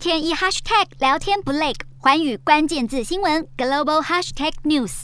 [0.00, 5.02] 天一 hashtag 聊天不累，寰宇关键字新闻 global hashtag news。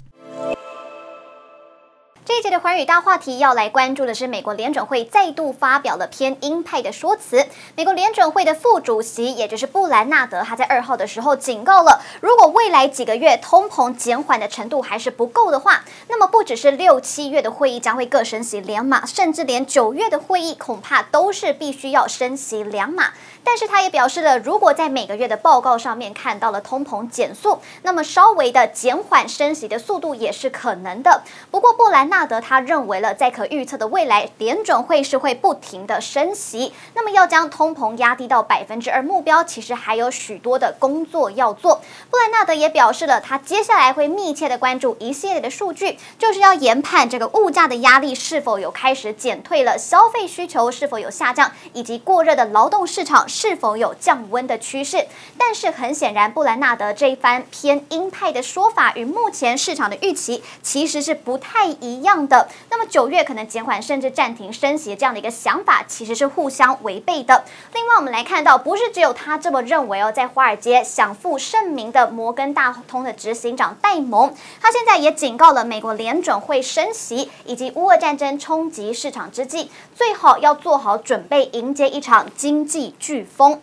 [2.25, 7.47] 这一节的寰宇大话题要来关注的是，美国联准会再度发表了偏鹰派的说辞。
[7.77, 23.13] 美国联准会的副主席，也就是布兰纳德，他在二号的时候警告了，如果未来几个月通膨减缓的程度还是不够的话，那么不只是六七月的会议将会各升息两码，甚至连九月的会议恐怕都是必须要升息两码。
[23.47, 31.23] 但是他也表示了，如果在每个月的报告上面看到了通膨减速，那么稍微的减缓升息的速度也是可能的。
[31.49, 36.75] 不过布兰纳德他认为了，在可预测的未来，联准会是会不停的升息。
[36.95, 41.81] 那么要将通膨压低到百分之二目标，其实还有许多的工作要做。
[42.11, 53.25] 布兰纳德也表示了，他接下来会密切的关注一系列的数据，就是要研判这个物价的压力是否有开始减退了，消费需求是否有下降，以及过热的劳动市场。
[53.37, 55.07] 是否有降温的趋势？
[55.37, 62.49] 但是很显然，布兰纳德这一番偏鹰派的说法与目前市场的预期其实是不太一样的。
[62.71, 67.45] 那么九月可能减缓甚至暂停升息这样的一个想法，其实是互相违背的。
[67.75, 83.61] 另外，我们来看到，不是只有他这么认为哦，在华尔街享负盛名的摩根大通的执行长戴蒙，他现在也警告了美国联准会升息以及乌俄战争冲击市场之际，最好要做好准备，迎接一场经济飓风。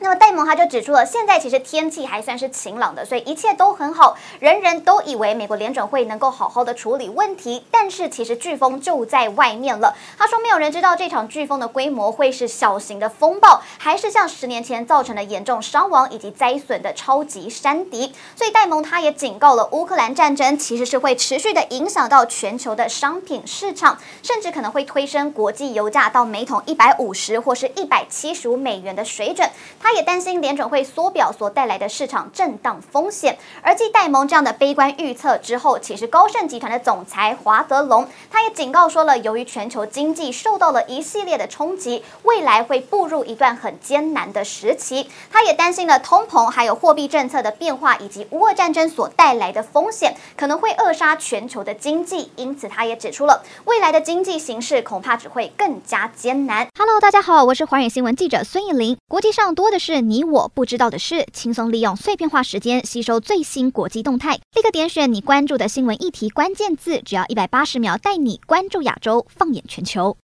[0.00, 9.96] 那么戴蒙他就指出了，现在其实天气还算是晴朗的，所以一切都很好，人人都以为美国联准会能够好好的处理问题，但是其实飓风就在外面了。
[10.16, 18.14] 他说，没有人知道这场飓风的规模会是小型的风暴，还是像十年前造成的严重伤亡以及灾损的超级山迪。
[18.36, 29.50] 所以戴蒙他也警告了，乌克兰战争其实是会持续的影响到全球的商品市场，甚至可能会推升国际油价到每桶一百五十或是一百七十五美元的水准。
[29.80, 45.08] 他他也担心联准会缩表所带来的市场震荡风险，而继戴蒙这样的悲观预测之后，其实高盛集团的总裁华德龙他也警告说了，由于全球经济受到了一系列的冲击，未来会步入一段很艰难的时期。
[45.32, 52.30] 他也担心了通膨，还有货币政策的变化，以及乌俄战争所带来的风险，可能会扼杀全球的经济。
[52.36, 56.68] 因此，他也指出了未来的经济形势恐怕只会更加艰难。
[56.78, 58.98] Hello，大家好，我是华远新闻记者孙艺林。
[59.08, 70.16] 国际上多的是你我不知道的事，轻松利用碎片化时间吸收最新国际动态，立刻点选你关注的新闻议题关键字，只要一百八十秒，带你关注亚洲，放眼全球。